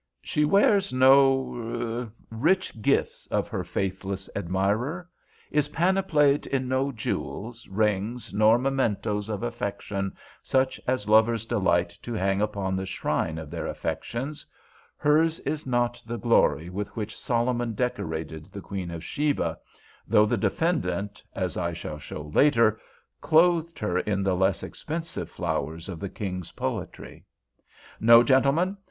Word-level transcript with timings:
She 0.23 0.45
wears 0.45 0.91
no—er—rich 0.91 2.81
gifts 2.81 3.27
of 3.27 3.47
her 3.49 3.63
faithless 3.63 4.31
admirer—is 4.35 5.69
panoplied 5.69 6.47
in 6.47 6.67
no 6.67 6.91
jewels, 6.91 7.67
rings, 7.67 8.33
nor 8.33 8.57
mementoes 8.57 9.29
of 9.29 9.43
affection 9.43 10.15
such 10.41 10.81
as 10.87 11.07
lovers 11.07 11.45
delight 11.45 11.89
to 12.01 12.15
hang 12.15 12.41
upon 12.41 12.75
the 12.75 12.87
shrine 12.87 13.37
of 13.37 13.51
their 13.51 13.67
affections; 13.67 14.43
hers 14.97 15.39
is 15.41 15.67
not 15.67 16.01
the 16.07 16.17
glory 16.17 16.67
with 16.67 16.87
which 16.95 17.15
Solomon 17.15 17.75
decorated 17.75 18.45
the 18.47 18.61
Queen 18.61 18.89
of 18.89 19.03
Sheba, 19.03 19.55
though 20.07 20.25
the 20.25 20.35
defendant, 20.35 21.21
as 21.35 21.57
I 21.57 21.73
shall 21.73 21.99
show 21.99 22.23
later, 22.23 22.79
clothed 23.21 23.77
her 23.77 23.99
in 23.99 24.23
the 24.23 24.35
less 24.35 24.63
expensive 24.63 25.29
flowers 25.29 25.87
of 25.87 25.99
the 25.99 26.09
king's 26.09 26.53
poetry. 26.53 27.23
No! 27.99 28.23
gentlemen! 28.23 28.77